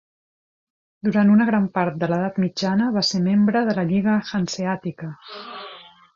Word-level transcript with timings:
Durant 1.07 1.33
una 1.33 1.45
gran 1.49 1.67
part 1.75 1.99
de 2.05 2.09
l'edat 2.13 2.39
mitjana 2.45 2.89
va 2.99 3.05
ser 3.11 3.23
membre 3.27 3.63
de 3.69 3.77
la 3.81 3.85
Lliga 3.93 4.17
Hanseàtica. 4.41 5.13